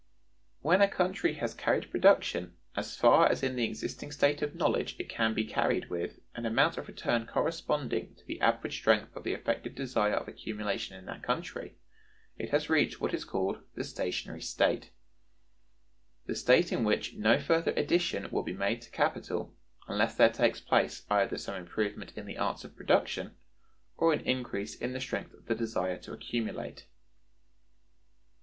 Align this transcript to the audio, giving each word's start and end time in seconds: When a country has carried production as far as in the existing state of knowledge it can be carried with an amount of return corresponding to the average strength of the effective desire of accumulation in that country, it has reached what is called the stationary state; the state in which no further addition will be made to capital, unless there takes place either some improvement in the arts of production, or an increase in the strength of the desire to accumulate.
When 0.61 0.81
a 0.81 0.87
country 0.87 1.35
has 1.35 1.53
carried 1.53 1.91
production 1.91 2.55
as 2.75 2.97
far 2.97 3.29
as 3.31 3.43
in 3.43 3.55
the 3.55 3.65
existing 3.65 4.11
state 4.11 4.41
of 4.41 4.55
knowledge 4.55 4.95
it 4.97 5.09
can 5.09 5.35
be 5.35 5.45
carried 5.45 5.91
with 5.91 6.17
an 6.33 6.47
amount 6.47 6.79
of 6.79 6.87
return 6.87 7.27
corresponding 7.27 8.15
to 8.15 8.25
the 8.25 8.41
average 8.41 8.77
strength 8.79 9.15
of 9.15 9.23
the 9.23 9.33
effective 9.33 9.75
desire 9.75 10.15
of 10.15 10.27
accumulation 10.27 10.97
in 10.97 11.05
that 11.05 11.21
country, 11.21 11.75
it 12.35 12.49
has 12.49 12.67
reached 12.67 12.99
what 12.99 13.13
is 13.13 13.23
called 13.23 13.59
the 13.75 13.83
stationary 13.83 14.41
state; 14.41 14.89
the 16.25 16.33
state 16.33 16.71
in 16.71 16.83
which 16.83 17.13
no 17.13 17.39
further 17.39 17.69
addition 17.77 18.27
will 18.31 18.41
be 18.43 18.53
made 18.53 18.81
to 18.81 18.89
capital, 18.89 19.55
unless 19.87 20.15
there 20.15 20.31
takes 20.31 20.59
place 20.59 21.03
either 21.11 21.37
some 21.37 21.53
improvement 21.53 22.11
in 22.17 22.25
the 22.25 22.39
arts 22.39 22.63
of 22.63 22.75
production, 22.75 23.35
or 23.97 24.11
an 24.13 24.21
increase 24.21 24.73
in 24.73 24.93
the 24.93 24.99
strength 24.99 25.35
of 25.35 25.45
the 25.45 25.53
desire 25.53 25.99
to 25.99 26.11
accumulate. 26.11 26.87